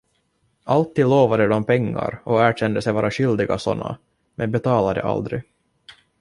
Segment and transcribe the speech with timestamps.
[0.75, 3.97] Alltid lovade de pengar och erkände sig vara skyldiga sådana,
[4.35, 5.41] men betalade aldrig.